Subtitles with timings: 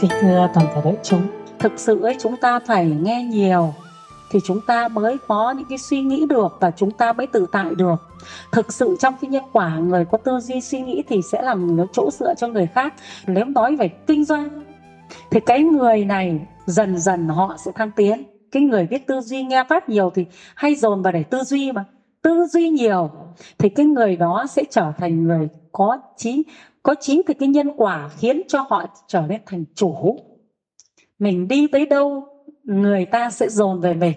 [0.00, 1.22] Kính thưa toàn thể đại chúng,
[1.58, 3.74] thực sự ấy chúng ta phải nghe nhiều
[4.30, 7.46] thì chúng ta mới có những cái suy nghĩ được và chúng ta mới tự
[7.52, 7.96] tại được.
[8.52, 11.76] Thực sự trong cái nhân quả người có tư duy suy nghĩ thì sẽ làm
[11.92, 12.94] chỗ dựa cho người khác.
[13.26, 14.64] Nếu nói về kinh doanh
[15.30, 18.22] thì cái người này dần dần họ sẽ thăng tiến.
[18.52, 21.72] Cái người biết tư duy nghe pháp nhiều thì hay dồn vào để tư duy
[21.72, 21.84] mà.
[22.22, 23.10] Tư duy nhiều
[23.58, 26.42] thì cái người đó sẽ trở thành người có trí
[26.88, 30.18] có chính thì cái nhân quả khiến cho họ trở nên thành chủ.
[31.18, 32.26] Mình đi tới đâu
[32.64, 34.14] người ta sẽ dồn về mình.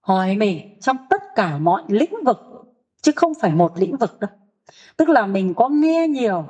[0.00, 2.38] Hỏi mình trong tất cả mọi lĩnh vực
[3.02, 4.30] chứ không phải một lĩnh vực đâu.
[4.96, 6.44] Tức là mình có nghe nhiều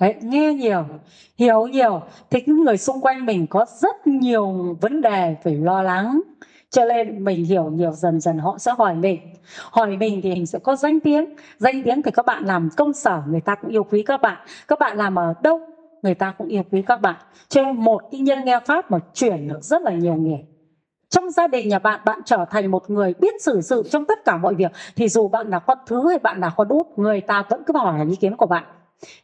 [0.00, 0.84] Đấy, nghe nhiều
[1.38, 5.82] hiểu nhiều thì những người xung quanh mình có rất nhiều vấn đề phải lo
[5.82, 6.20] lắng
[6.72, 9.20] cho nên mình hiểu nhiều dần dần họ sẽ hỏi mình.
[9.70, 11.34] Hỏi mình thì mình sẽ có danh tiếng.
[11.58, 14.36] Danh tiếng thì các bạn làm công sở, người ta cũng yêu quý các bạn.
[14.68, 15.60] Các bạn làm ở đâu,
[16.02, 17.16] người ta cũng yêu quý các bạn.
[17.48, 20.38] Cho nên một cái nhân nghe pháp mà chuyển được rất là nhiều nghề.
[21.08, 24.24] Trong gia đình nhà bạn bạn trở thành một người biết xử sự trong tất
[24.24, 27.20] cả mọi việc, thì dù bạn là con thứ hay bạn là con út, người
[27.20, 28.64] ta vẫn cứ hỏi ý kiến của bạn.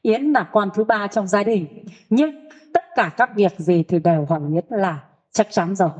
[0.03, 1.67] Yến là con thứ ba trong gia đình,
[2.11, 4.99] nhưng tất cả các việc gì thì đều hỏi yến là
[5.33, 5.91] chắc chắn rồi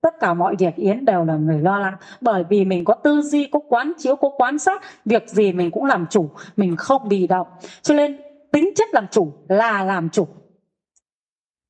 [0.00, 1.94] tất cả mọi việc yến đều là người lo lắng.
[2.20, 4.82] Bởi vì mình có tư duy, có quán chiếu, có quan sát.
[5.04, 7.46] Việc gì mình cũng làm chủ, mình không bị động.
[7.82, 8.20] Cho nên,
[8.52, 10.26] tính chất làm chủ là làm chủ.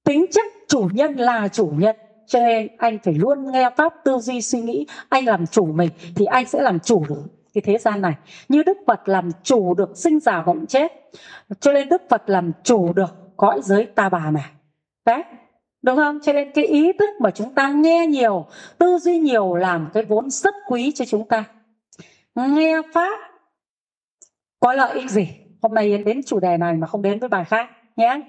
[0.04, 1.96] Tính chất chủ nhân là chủ nhân.
[2.26, 4.86] Cho nên, anh phải luôn nghe pháp, tư duy, suy nghĩ.
[5.08, 7.22] Anh làm chủ mình thì anh sẽ làm chủ được
[7.54, 8.14] cái thế gian này.
[8.48, 10.92] Như đức phật làm chủ được sinh già bệnh chết,
[11.60, 14.50] cho nên đức phật làm chủ được cõi giới ta bà này.
[15.04, 15.22] Đấy
[15.82, 16.18] đúng không?
[16.22, 18.46] Cho nên cái ý thức mà chúng ta nghe nhiều,
[18.78, 21.44] tư duy nhiều làm cái vốn rất quý cho chúng ta.
[22.34, 23.18] Nghe pháp
[24.60, 25.28] có lợi ích gì?
[25.62, 28.20] Hôm nay Yến đến chủ đề này mà không đến với bài khác, nhé.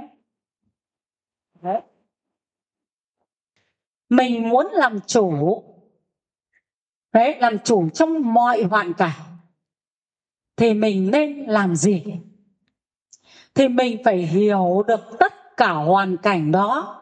[1.62, 1.81] Đấy.
[4.09, 5.63] mình muốn làm chủ.
[7.13, 9.19] Đấy, làm chủ trong mọi hoàn cảnh.
[10.56, 12.03] Thì mình nên làm gì?
[13.56, 16.98] Thì mình phải hiểu được tất cả hoàn cảnh đó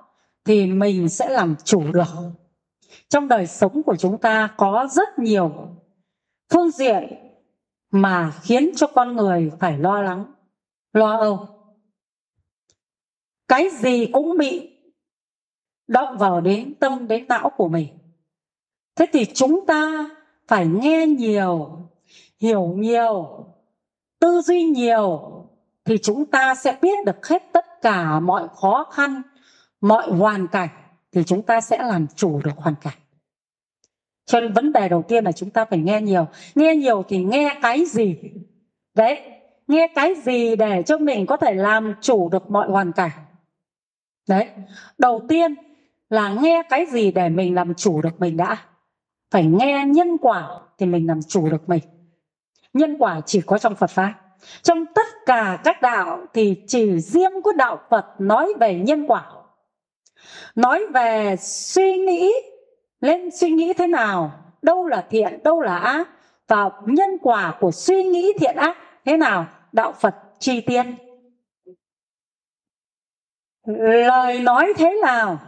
[0.47, 2.07] thì mình sẽ làm chủ được.
[3.09, 5.51] Trong đời sống của chúng ta có rất nhiều
[6.49, 7.03] phương diện
[7.91, 10.25] mà khiến cho con người phải lo lắng,
[10.93, 11.47] lo âu.
[13.47, 14.69] Cái gì cũng bị
[15.87, 17.87] động vào đến tâm đến não của mình.
[18.95, 20.09] Thế thì chúng ta
[20.47, 21.79] phải nghe nhiều,
[22.39, 23.45] hiểu nhiều,
[24.19, 25.33] tư duy nhiều
[25.85, 29.21] thì chúng ta sẽ biết được hết tất cả mọi khó khăn
[29.81, 30.69] mọi hoàn cảnh
[31.11, 32.97] thì chúng ta sẽ làm chủ được hoàn cảnh.
[34.25, 36.27] Cho nên vấn đề đầu tiên là chúng ta phải nghe nhiều.
[36.55, 38.17] Nghe nhiều thì nghe cái gì?
[38.93, 39.21] Đấy,
[39.67, 43.11] nghe cái gì để cho mình có thể làm chủ được mọi hoàn cảnh?
[44.29, 44.49] Đấy,
[44.97, 45.55] đầu tiên
[46.09, 48.57] là nghe cái gì để mình làm chủ được mình đã?
[49.31, 51.83] Phải nghe nhân quả thì mình làm chủ được mình.
[52.73, 54.13] Nhân quả chỉ có trong phật pháp.
[54.61, 59.31] Trong tất cả các đạo thì chỉ riêng có đạo phật nói về nhân quả
[60.55, 62.31] nói về suy nghĩ,
[63.01, 64.31] lên suy nghĩ thế nào?
[64.61, 66.09] Đâu là thiện, đâu là ác?
[66.47, 69.45] Và nhân quả của suy nghĩ thiện ác thế nào?
[69.71, 70.95] Đạo phật chi tiên
[73.67, 75.39] lời nói thế nào?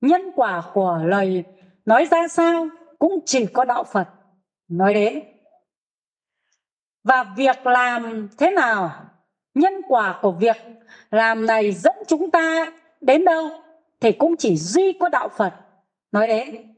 [0.00, 1.44] Nhân quả của lời
[1.84, 2.68] nói ra sao
[2.98, 4.08] cũng chỉ có đạo phật
[4.68, 5.22] nói đến.
[7.04, 8.90] Và việc làm thế nào?
[9.54, 10.56] Nhân quả của việc
[11.10, 12.72] làm này dẫn chúng ta
[13.06, 13.50] đến đâu
[14.00, 15.54] thì cũng chỉ duy có đạo phật
[16.12, 16.74] nói đến.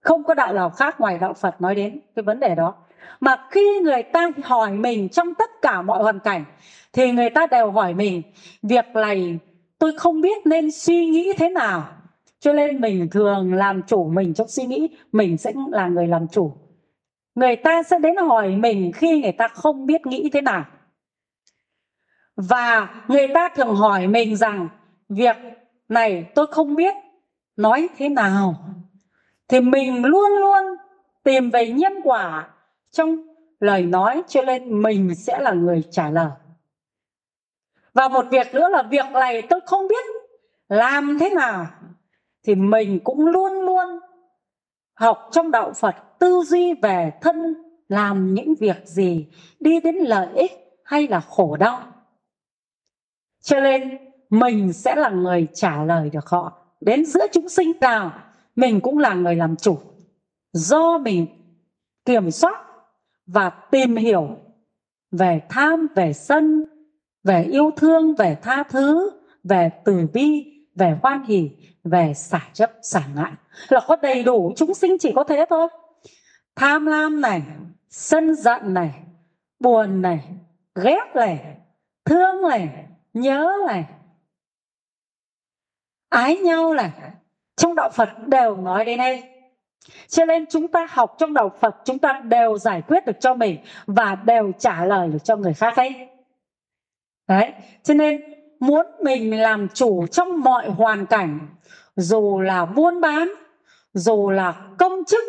[0.00, 2.74] Không có đạo nào khác ngoài đạo phật nói đến cái vấn đề đó.
[3.20, 6.44] Mà khi người ta hỏi mình trong tất cả mọi hoàn cảnh,
[6.92, 8.22] thì người ta đều hỏi mình,
[8.62, 9.38] việc này
[9.78, 11.84] tôi không biết nên suy nghĩ thế nào.
[12.40, 16.28] Cho nên mình thường làm chủ mình trong suy nghĩ, mình sẽ là người làm
[16.28, 16.52] chủ.
[17.34, 20.64] Người ta sẽ đến hỏi mình khi người ta không biết nghĩ thế nào.
[22.36, 24.68] Và người ta thường hỏi mình rằng
[25.14, 25.36] việc
[25.88, 26.94] này tôi không biết
[27.56, 28.54] nói thế nào.
[29.48, 30.64] Thì mình luôn luôn
[31.22, 32.48] tìm về nhân quả
[32.90, 33.16] trong
[33.60, 36.30] lời nói cho nên mình sẽ là người trả lời.
[37.94, 40.04] Và một việc nữa là việc này tôi không biết
[40.68, 41.66] làm thế nào.
[42.44, 43.86] Thì mình cũng luôn luôn
[44.94, 47.54] học trong đạo phật tư duy về thân,
[47.88, 49.28] làm những việc gì,
[49.60, 50.52] đi đến lợi ích
[50.84, 51.82] hay là khổ đau.
[53.40, 56.52] Cho nên mình sẽ là người trả lời được họ.
[56.80, 58.12] Đến giữa chúng sinh nào
[58.56, 59.78] mình cũng là người làm chủ.
[60.52, 61.26] Do mình
[62.04, 62.64] kiểm soát
[63.26, 64.28] và tìm hiểu
[65.10, 66.64] về tham, về sân,
[67.24, 69.10] về yêu thương, về tha thứ,
[69.44, 70.44] về từ bi,
[70.74, 71.50] về hoan hỷ,
[71.84, 73.32] về xả chấp, xả ngại
[73.68, 75.68] là có đầy đủ chúng sinh chỉ có thế thôi.
[76.56, 77.42] Tham lam này,
[77.88, 78.94] sân giận này,
[79.60, 80.28] buồn này,
[80.74, 81.56] ghét này,
[82.04, 83.84] thương này, nhớ này
[86.12, 86.90] ái nhau là
[87.56, 89.22] trong đạo phật đều nói đến đây.
[90.08, 93.34] Cho nên chúng ta học trong đạo phật, chúng ta đều giải quyết được cho
[93.34, 96.08] mình và đều trả lời được cho người khác ấy.
[97.28, 98.20] Đấy, cho nên
[98.60, 101.38] muốn mình làm chủ trong mọi hoàn cảnh,
[101.96, 103.32] dù là buôn bán,
[103.94, 105.24] dù là công chức,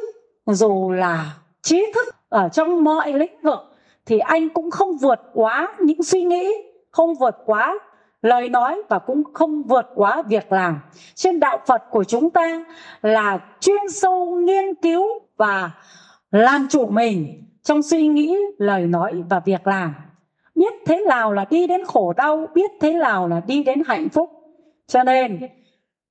[0.46, 3.60] dù là trí thức ở trong mọi lĩnh vực,
[4.06, 6.52] thì anh cũng không vượt quá những suy nghĩ,
[6.92, 7.80] không vượt quá
[8.24, 10.80] lời nói và cũng không vượt quá việc làm.
[11.16, 12.66] Trên đạo phật của chúng ta
[13.02, 15.04] là chuyên sâu nghiên cứu
[15.38, 15.72] và
[16.32, 19.96] làm chủ mình trong suy nghĩ, lời nói và việc làm.
[20.56, 24.10] Biết thế nào là đi đến khổ đau, biết thế nào là đi đến hạnh
[24.10, 24.30] phúc.
[24.88, 25.40] Cho nên,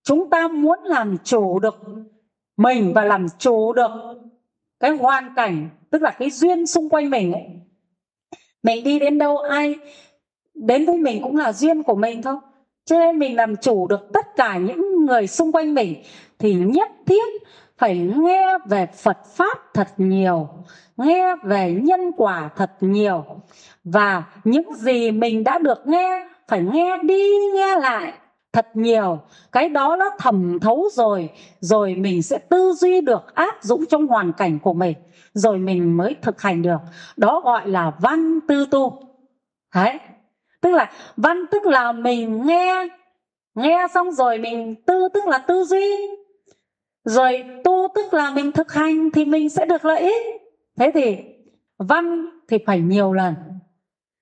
[0.03, 1.81] chúng ta muốn làm chủ được
[2.57, 3.91] mình và làm chủ được
[4.81, 7.47] cái hoàn cảnh, tức là cái duyên xung quanh mình ấy.
[8.63, 9.77] Mình đi đến đâu, ai
[10.55, 12.37] đến với mình cũng là duyên của mình thôi.
[12.85, 16.03] Cho nên mình làm chủ được tất cả những người xung quanh mình
[16.39, 17.23] thì nhất thiết
[17.79, 20.49] phải nghe về phật pháp thật nhiều,
[20.97, 23.25] nghe về nhân quả thật nhiều.
[23.85, 28.13] Và những gì mình đã được nghe, phải nghe đi nghe lại
[28.53, 29.19] thật nhiều.
[29.53, 34.07] Cái đó nó thẩm thấu rồi rồi mình sẽ tư duy được, áp dụng trong
[34.07, 34.95] hoàn cảnh của mình,
[35.33, 36.79] rồi mình mới thực hành được.
[37.17, 39.01] Đó gọi là văn tư tu.
[39.75, 39.99] Đấy
[40.63, 42.89] tức là văn tức là mình nghe
[43.55, 46.09] nghe xong rồi mình tư tức là tư duy.
[47.05, 50.43] Rồi tu tức là mình thực hành thì mình sẽ được lợi ích.
[50.79, 51.17] Thế thì
[51.79, 53.35] văn thì phải nhiều lần.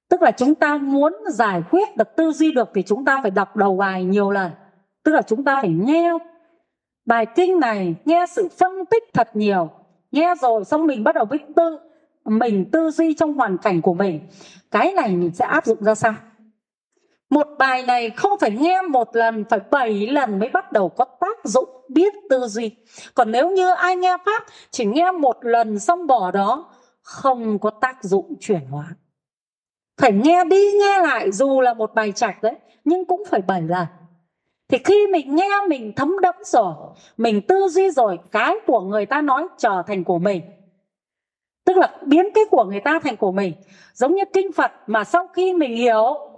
[0.09, 3.31] Tức là chúng ta muốn giải quyết được tư duy được thì chúng ta phải
[3.31, 4.51] đọc đầu bài nhiều lần.
[5.05, 6.13] Tức là chúng ta phải nghe
[7.07, 9.71] bài kinh này, nghe sự phân tích thật nhiều.
[10.13, 11.79] Nghe rồi xong mình bắt đầu biết tư,
[12.25, 14.21] mình tư duy trong hoàn cảnh của mình.
[14.71, 16.15] Cái này mình sẽ áp dụng ra sao?
[17.31, 21.05] Một bài này không phải nghe một lần, phải bảy lần mới bắt đầu có
[21.05, 22.77] tác dụng, biết tư duy.
[23.15, 26.71] Còn nếu như ai nghe pháp, chỉ nghe một lần xong bỏ đó,
[27.03, 28.85] không có tác dụng chuyển hóa.
[30.01, 32.55] Phải nghe đi, nghe lại, dù là một bài trạch đấy,
[32.85, 33.87] nhưng cũng phải bảy lần.
[34.69, 36.75] Thì khi mình nghe, mình thấm đẫm rồi,
[37.17, 40.43] mình tư duy rồi, cái của người ta nói trở thành của mình.
[41.65, 43.53] Tức là biến cái của người ta thành của mình.
[43.95, 46.31] Giống như kinh phật mà sau khi mình hiểu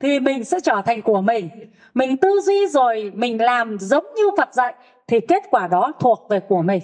[0.00, 1.48] thì mình sẽ trở thành của mình.
[1.94, 4.74] Mình tư duy rồi mình làm giống như phật dạy,
[5.06, 6.82] thì kết quả đó thuộc về của mình.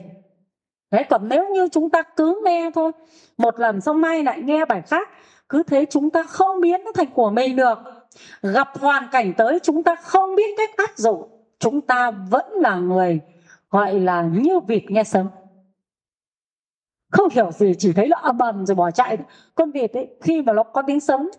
[0.91, 2.93] Đấy, còn nếu như chúng ta cứ nghe thôi,
[3.39, 5.09] một lần xong mai lại nghe bài khác,
[5.49, 7.79] cứ thế chúng ta không biến nó thành của mình được.
[8.43, 11.29] Gặp hoàn cảnh tới, chúng ta không biết cách áp dụng,
[11.59, 13.21] chúng ta vẫn là người,
[13.71, 15.29] gọi là, như vịt nghe sấm.
[17.13, 19.19] Không hiểu gì, chỉ thấy nó ầm ầm rồi bỏ chạy.
[19.55, 21.31] Con vịt ấy, khi mà nó có tiếng sấm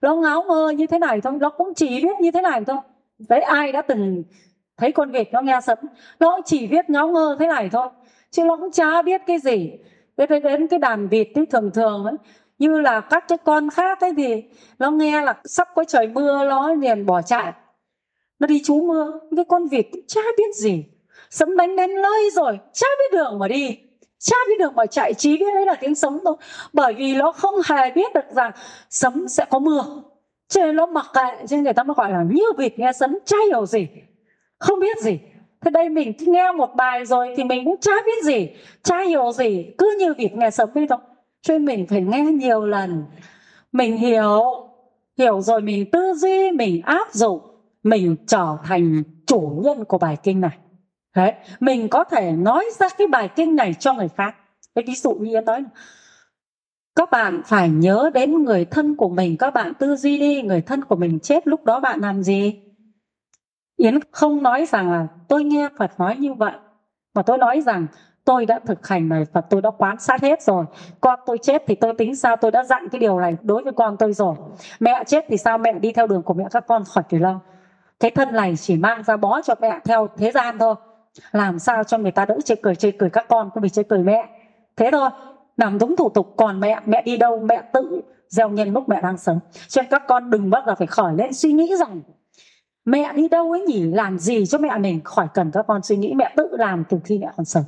[0.00, 2.76] nó ngáo ngơ như thế này thôi nó cũng chỉ biết như thế này thôi.
[3.28, 4.24] Đấy ai đã từng
[4.76, 5.78] thấy con vịt nó nghe sấm?
[6.20, 7.88] Nó chỉ biết ngáo ngơ thế này thôi,
[8.30, 9.72] chứ nó cũng chả biết cái gì.
[10.16, 12.14] Đến đến cái đàn vịt ấy, thường thường ấy,
[12.58, 14.42] như là các cái con khác ấy thì
[14.78, 17.52] nó nghe là sắp có trời mưa, nó liền bỏ chạy.
[18.38, 20.84] Nó đi trú mưa, cái con vịt cũng chả biết gì.
[21.30, 23.78] Sấm đánh đến nơi rồi, chả biết đường mà đi
[24.20, 26.36] chát biết được mà chạy trí cái đấy là tiếng sấm thôi.
[26.72, 28.52] Bởi vì nó không hề biết được rằng
[28.90, 29.84] sấm sẽ có mưa.
[30.48, 32.92] Cho nên nó mặc kệ, cho nên người ta mới gọi là như vịt nghe
[32.92, 33.88] sấm chay hiểu gì.
[34.58, 35.18] Không biết gì.
[35.60, 38.48] Thế đây mình nghe một bài rồi thì mình cũng chả biết gì.
[38.82, 40.98] Chả hiểu gì, cứ như vịt nghe sấm đi thôi.
[41.42, 43.04] Cho nên mình phải nghe nhiều lần.
[43.72, 44.42] Mình hiểu.
[45.18, 47.40] Hiểu rồi mình tư duy, mình áp dụng.
[47.82, 50.58] Mình trở thành chủ nhân của bài kinh này.
[51.16, 54.34] Đấy, mình có thể nói ra cái bài kinh này cho người khác.
[54.74, 55.64] Cái ví dụ như em nói
[56.96, 60.60] các bạn phải nhớ đến người thân của mình các bạn tư duy đi người
[60.60, 62.62] thân của mình chết lúc đó bạn làm gì?
[63.76, 66.52] Yến không nói rằng là tôi nghe phật nói như vậy
[67.14, 67.86] mà tôi nói rằng
[68.24, 70.64] tôi đã thực hành này phật tôi đã quán sát hết rồi.
[71.00, 73.72] Con tôi chết thì tôi tính sao tôi đã dặn cái điều này đối với
[73.72, 74.34] con tôi rồi.
[74.80, 77.40] Mẹ chết thì sao mẹ đi theo đường của mẹ các con khỏi phải lo
[78.00, 80.74] cái thân này chỉ mang ra bó cho mẹ theo thế gian thôi
[81.32, 83.82] làm sao cho người ta đỡ chê cười chê cười các con cũng bị chê
[83.82, 84.28] cười mẹ.
[84.76, 85.10] Thế thôi
[85.56, 89.00] làm đúng thủ tục, còn mẹ mẹ đi đâu, mẹ tự gieo nhân lúc mẹ
[89.02, 89.40] đang sống.
[89.68, 92.00] Cho nên các con đừng bao giờ phải khỏi lên suy nghĩ rằng
[92.84, 95.00] mẹ đi đâu ấy nhỉ, làm gì cho mẹ mình.
[95.04, 97.64] Khỏi cần các con suy nghĩ, mẹ tự làm từ khi mẹ còn sống.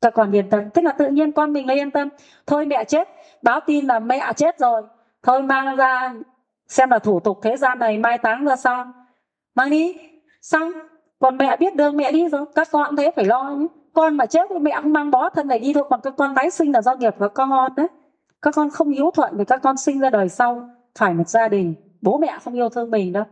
[0.00, 0.70] Các con yên tâm.
[0.74, 2.08] Thế là tự nhiên con mình là yên tâm.
[2.46, 3.08] Thôi mẹ chết,
[3.42, 4.82] báo tin là mẹ chết rồi.
[5.22, 6.14] Thôi mang ra,
[6.68, 8.86] xem là thủ tục thế gian này mai táng ra sao.
[9.54, 9.96] Mang đi.
[10.42, 10.72] Xong
[11.22, 13.50] còn mẹ biết đường mẹ đi rồi, các con thế, phải lo.
[13.50, 16.14] Nhé con mà chết thì mẹ cũng mang bó thân này đi thôi, còn các
[16.16, 17.86] con tái sinh là do nghiệp của con đấy.
[18.42, 21.48] Các con không hiếu thuận thì các con sinh ra đời sau, phải một gia
[21.48, 21.74] đình.
[22.02, 23.24] Bố mẹ không yêu thương mình đâu.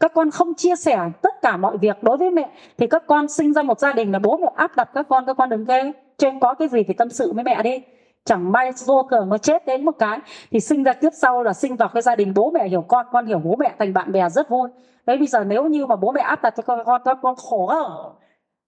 [0.00, 3.28] Các con không chia sẻ tất cả mọi việc đối với mẹ, thì các con
[3.28, 5.64] sinh ra một gia đình là bố mẹ áp đặt các con các con đừng
[5.64, 7.82] ghê trên có cái gì thì tâm sự với mẹ đi
[8.24, 10.18] chẳng may vô thường nó chết đến một cái
[10.50, 13.06] thì sinh ra tiếp sau là sinh vào cái gia đình bố mẹ hiểu con
[13.12, 14.68] con hiểu bố mẹ thành bạn bè rất vui.
[15.06, 17.34] Đấy bây giờ nếu như mà bố mẹ áp đặt cho con con con, con
[17.36, 18.12] khổ ở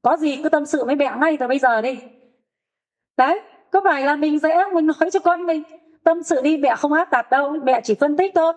[0.02, 1.98] có gì cứ tâm sự với mẹ ngay từ bây giờ đi.
[3.16, 3.40] Đấy
[3.70, 5.62] có phải là mình dễ mình nói cho con mình?
[6.04, 8.52] Tâm sự đi mẹ không áp đặt đâu mẹ chỉ phân tích thôi.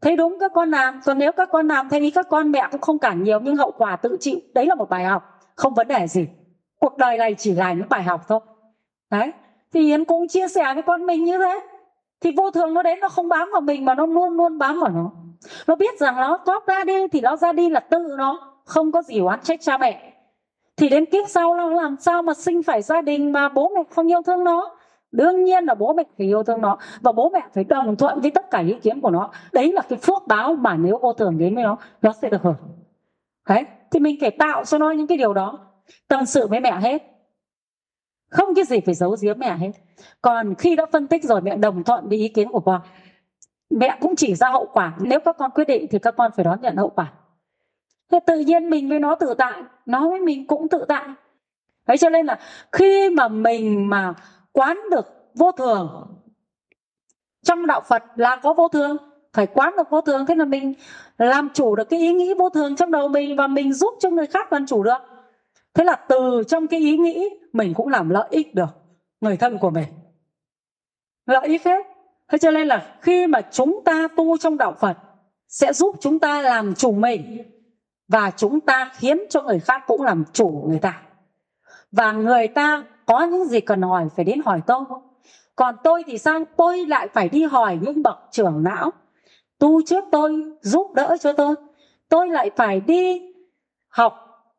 [0.00, 2.68] Thấy đúng các con làm còn nếu các con làm theo ý các con mẹ
[2.70, 4.38] cũng không cản nhiều nhưng hậu quả tự chịu.
[4.54, 6.28] Đấy là một bài học không vấn đề gì.
[6.80, 8.40] Cuộc đời này chỉ là những bài học thôi.
[9.10, 9.32] Đấy
[9.72, 11.60] thì yến cũng chia sẻ với con mình như thế.
[12.20, 14.80] Thì vô thường nó đến nó không bám vào mình mà nó luôn luôn bám
[14.80, 15.10] vào nó.
[15.66, 18.92] Nó biết rằng nó thoát ra đi thì nó ra đi là tự nó, không
[18.92, 20.12] có gì oán trách cha mẹ.
[20.76, 23.82] Thì đến kiếp sau nó làm sao mà sinh phải gia đình mà bố mẹ
[23.90, 24.76] không yêu thương nó?
[25.12, 28.20] Đương nhiên là bố mẹ phải yêu thương nó và bố mẹ phải đồng thuận
[28.20, 29.30] với tất cả ý kiến của nó.
[29.52, 32.42] Đấy là cái phước báo mà nếu vô thường đến với nó nó sẽ được
[32.42, 32.56] hưởng.
[33.48, 35.58] Đấy, thì mình phải tạo cho nó những cái điều đó.
[36.08, 37.17] Tâm sự với mẹ hết
[38.28, 39.70] không cái gì phải giấu giếm mẹ hết.
[40.22, 42.80] Còn khi đã phân tích rồi, mẹ đồng thuận với ý kiến của con,
[43.70, 44.94] mẹ cũng chỉ ra hậu quả.
[45.00, 47.12] Nếu các con quyết định thì các con phải đón nhận hậu quả.
[48.10, 51.08] Thế tự nhiên mình với nó tự tại, nó với mình cũng tự tại.
[51.84, 52.38] Ấy cho nên là
[52.72, 54.14] khi mà mình mà
[54.52, 56.14] quán được vô thường,
[57.42, 58.96] trong đạo phật là có vô thường,
[59.32, 60.26] phải quán được vô thường.
[60.26, 60.74] Thế là mình
[61.18, 64.10] làm chủ được cái ý nghĩ vô thường trong đầu mình và mình giúp cho
[64.10, 64.98] người khác làm chủ được
[65.74, 68.68] thế là từ trong cái ý nghĩ, mình cũng làm lợi ích được
[69.20, 69.86] người thân của mình.
[71.26, 71.86] Lợi ích hết
[72.28, 74.96] thế cho nên là khi mà chúng ta tu trong đạo phật,
[75.48, 77.42] sẽ giúp chúng ta làm chủ mình
[78.08, 81.02] và chúng ta khiến cho người khác cũng làm chủ người ta.
[81.92, 84.84] Và người ta có những gì cần hỏi phải đến hỏi tôi.
[85.56, 86.44] Còn tôi thì sao?
[86.56, 88.92] Tôi lại phải đi hỏi những bậc trưởng não
[89.58, 91.54] tu trước tôi, giúp đỡ cho tôi.
[92.08, 93.32] Tôi lại phải đi
[93.88, 94.14] học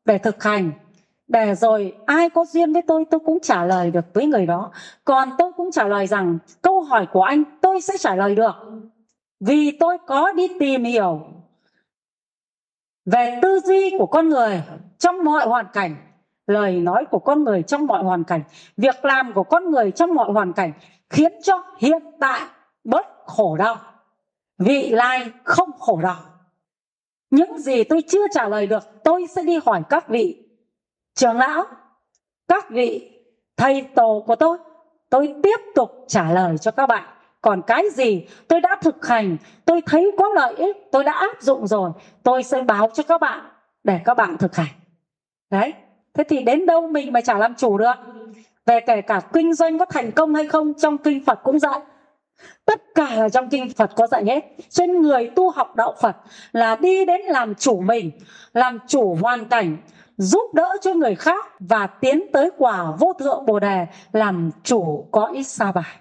[0.06, 0.72] để thực hành
[1.30, 4.72] để rồi, ai có duyên với tôi tôi cũng trả lời được với người đó.
[5.06, 8.56] Còn tôi cũng trả lời rằng, câu hỏi của anh, tôi sẽ trả lời được.
[9.40, 11.22] Vì tôi có đi tìm hiểu
[13.06, 14.64] về tư duy của con người
[14.98, 15.96] trong mọi hoàn cảnh,
[16.48, 18.42] lời nói của con người trong mọi hoàn cảnh,
[18.78, 20.72] việc làm của con người trong mọi hoàn cảnh
[21.10, 22.42] khiến cho hiện tại
[22.84, 23.78] bớt khổ đau,
[24.58, 26.16] vị lai không khổ đau.
[27.30, 30.49] Những gì tôi chưa trả lời được, tôi sẽ đi hỏi các vị
[31.16, 31.66] trưởng lão,
[32.48, 33.12] các vị
[33.58, 34.58] thầy tổ của tôi
[35.10, 37.04] tôi tiếp tục trả lời cho các bạn.
[37.42, 41.42] Còn cái gì tôi đã thực hành, tôi thấy có lợi ích, tôi đã áp
[41.42, 41.92] dụng rồi,
[42.24, 43.40] tôi sẽ báo cho các bạn
[43.84, 44.74] để các bạn thực hành.
[45.50, 45.74] Đấy,
[46.14, 47.94] thế thì đến đâu mình mà chả làm chủ được?
[48.66, 51.80] Về kể cả kinh doanh có thành công hay không, trong kinh phật cũng dạy.
[52.66, 54.44] Tất cả là trong kinh phật có dạy hết.
[54.70, 56.16] Trên người tu học đạo phật
[56.52, 58.12] là đi đến làm chủ mình,
[58.54, 59.78] làm chủ hoàn cảnh
[60.20, 65.08] giúp đỡ cho người khác và tiến tới quả vô thượng bồ đề làm chủ
[65.12, 66.00] có ít sa bài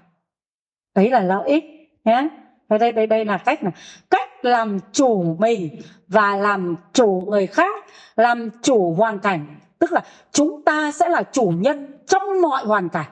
[0.98, 1.64] đấy là lợi ích,
[2.04, 2.28] nhé.
[2.68, 3.72] Đây đây đây đây là cách này.
[4.10, 7.84] Cách làm chủ mình và làm chủ người khác,
[8.16, 9.56] làm chủ hoàn cảnh.
[9.78, 10.00] Tức là
[10.32, 13.10] chúng ta sẽ là chủ nhân trong mọi hoàn cảnh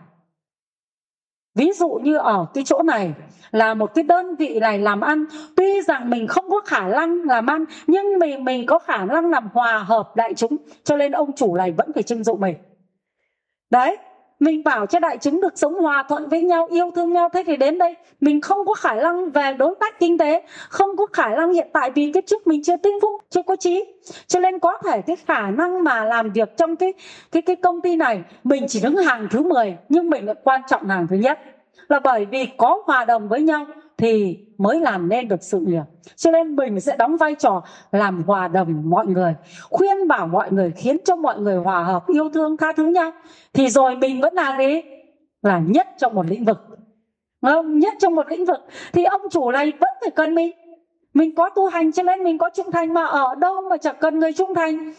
[1.57, 3.13] ví dụ như ở cái chỗ này
[3.51, 5.25] là một cái đơn vị này làm ăn.
[5.57, 9.31] Tuy rằng mình không có khả năng làm ăn, nhưng mình mình có khả năng
[9.31, 12.55] làm hòa hợp đại chúng, cho nên ông chủ này vẫn phải trưng dụng mình.
[13.71, 13.97] Đấy
[14.40, 17.28] mình bảo cho đại chúng được sống hòa thuận với nhau, yêu thương nhau.
[17.33, 20.97] Thế thì đến đây, mình không có khả năng về đối tác kinh tế, không
[20.97, 23.85] có khả năng hiện tại vì cái trước mình chưa tinh phúc chưa có trí.
[24.26, 26.93] Cho nên có thể cái khả năng mà làm việc trong cái
[27.33, 30.61] cái cái công ty này, mình chỉ đứng hàng thứ 10 nhưng mình lại quan
[30.69, 31.38] trọng hàng thứ nhất.
[31.88, 33.66] Là bởi vì có hòa đồng với nhau
[33.99, 35.83] thì mới làm nên được sự nghiệp.
[36.17, 37.62] Cho nên mình sẽ đóng vai trò
[37.93, 39.35] làm hòa đồng mọi người,
[39.71, 43.12] khuyên bảo mọi người, khiến cho mọi người hòa hợp, yêu thương tha thứ nhau.
[43.53, 44.83] Thì rồi mình vẫn là gì?
[45.43, 46.59] Là nhất trong một lĩnh vực.
[47.43, 47.79] Không?
[47.79, 48.61] Nhất trong một lĩnh vực.
[48.93, 50.57] Thì ông chủ này vẫn phải cần mình.
[51.15, 53.97] Mình có tu hành cho nên mình có trung thành mà ở đâu mà chẳng
[54.00, 54.93] cần người trung thành.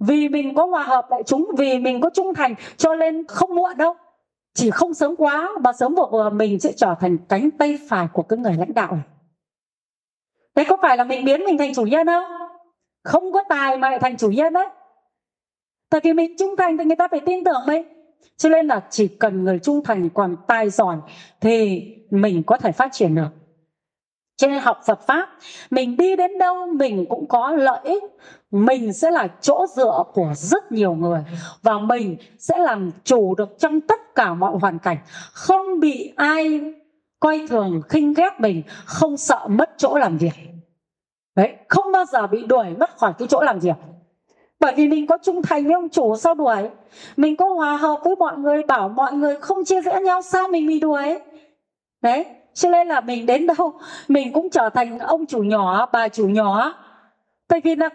[0.00, 3.54] Vì mình có hòa hợp đại chúng, vì mình có trung thành, cho nên không
[3.54, 3.94] muộn đâu
[4.54, 7.78] chỉ không sớm quá mà sớm vừa vừa ờ, mình sẽ trở thành cánh tay
[7.88, 9.04] phải của cái người lãnh đạo này.
[10.54, 12.24] Thế có phải là mình biến mình thành chủ nhân không?
[13.04, 14.66] Không có tài mà lại thành chủ nhân đấy.
[15.90, 17.84] Tại vì mình trung thành thì người ta phải tin tưởng mình.
[18.36, 20.96] Cho nên là chỉ cần người trung thành còn tài giỏi
[21.40, 23.28] thì mình có thể phát triển được.
[24.36, 25.28] Cho nên học Phật pháp,
[25.70, 28.02] mình đi đến đâu mình cũng có lợi ích
[28.50, 31.24] mình sẽ là chỗ dựa của rất nhiều người
[31.62, 34.96] và mình sẽ làm chủ được trong tất cả mọi hoàn cảnh.
[35.32, 36.60] Không bị ai
[37.20, 40.34] coi thường, khinh ghét mình, không sợ mất chỗ làm việc.
[41.36, 43.76] Đấy, không bao giờ bị đuổi mất khỏi cái chỗ làm việc.
[44.60, 46.68] Bởi vì mình có trung thành với ông chủ sao đuổi.
[47.16, 50.48] Mình có hòa hợp với mọi người, bảo mọi người không chia rẽ nhau sao
[50.48, 51.18] mình bị đuổi.
[52.02, 53.72] Đấy, cho nên là mình đến đâu,
[54.08, 56.74] mình cũng trở thành ông chủ nhỏ, bà chủ nhỏ.
[57.48, 57.88] Tại vì là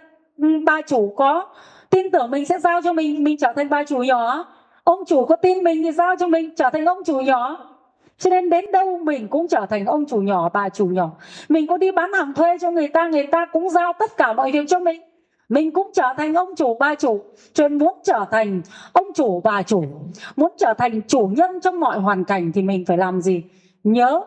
[0.65, 1.47] bà chủ có
[1.89, 4.45] tin tưởng mình sẽ giao cho mình mình trở thành bà chủ nhỏ.
[4.83, 7.71] Ông chủ có tin mình thì giao cho mình trở thành ông chủ nhỏ.
[8.17, 11.09] Cho nên đến đâu mình cũng trở thành ông chủ nhỏ, bà chủ nhỏ.
[11.49, 14.33] Mình có đi bán hàng thuê cho người ta người ta cũng giao tất cả
[14.33, 15.01] mọi việc cho mình.
[15.49, 17.19] Mình cũng trở thành ông chủ bà chủ.
[17.53, 18.61] Cho nên muốn trở thành
[18.93, 19.83] ông chủ bà chủ.
[20.35, 23.43] Muốn trở thành chủ nhân trong mọi hoàn cảnh thì mình phải làm gì?
[23.83, 24.21] Nhớ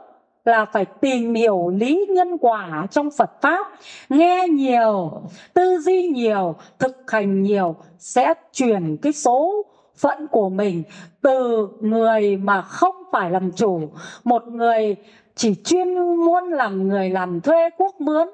[0.48, 3.66] là phải tìm hiểu lý nhân quả trong Phật pháp,
[4.08, 5.22] nghe nhiều,
[5.54, 10.82] tư duy nhiều, thực hành nhiều sẽ chuyển cái số phận của mình
[11.22, 13.90] từ người mà không phải làm chủ,
[14.24, 14.96] một người
[15.34, 18.28] chỉ chuyên muốn làm người làm thuê quốc mướn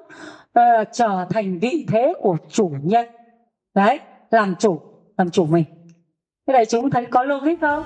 [0.59, 3.05] uh, trở thành vị thế của chủ nhân.
[3.73, 3.99] Đấy,
[4.31, 4.79] làm chủ,
[5.17, 5.63] làm chủ mình.
[6.47, 7.83] Thế này chúng thấy có logic không?